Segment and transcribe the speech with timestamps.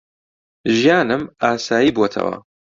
[0.77, 2.35] ژیانم ئاسایی بووەتەوە.